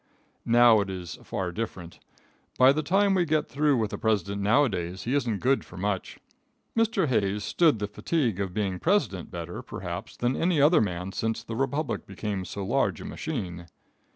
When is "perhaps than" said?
9.61-10.35